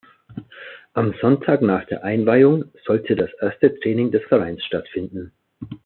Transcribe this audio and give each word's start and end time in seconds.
Am 0.93 1.13
Sonntag 1.21 1.61
nach 1.61 1.85
der 1.85 2.03
Einweihung 2.03 2.65
sollte 2.87 3.15
das 3.15 3.29
erste 3.39 3.79
Training 3.81 4.09
des 4.09 4.23
Vereins 4.23 4.63
stattfinden. 4.65 5.31